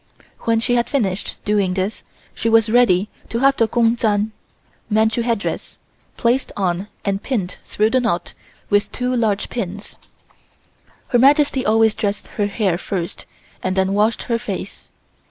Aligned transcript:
When 0.39 0.59
she 0.59 0.73
had 0.73 0.89
finished 0.89 1.35
doing 1.45 1.75
this, 1.75 2.01
she 2.33 2.49
was 2.49 2.71
ready 2.71 3.07
to 3.29 3.37
have 3.37 3.57
the 3.57 3.67
Gu'un 3.67 3.95
Dzan 3.95 4.31
(Manchu 4.89 5.21
headdress) 5.21 5.77
placed 6.17 6.51
on 6.57 6.87
and 7.05 7.21
pinned 7.21 7.57
through 7.65 7.91
the 7.91 7.99
knot 7.99 8.33
with 8.71 8.91
two 8.91 9.15
large 9.15 9.49
pins. 9.49 9.95
Her 11.09 11.19
Majesty 11.19 11.63
always 11.63 11.93
dressed 11.93 12.29
her 12.29 12.47
hair 12.47 12.79
first 12.79 13.27
and 13.61 13.75
then 13.75 13.93
washed 13.93 14.23
her 14.23 14.39
face. 14.39 14.89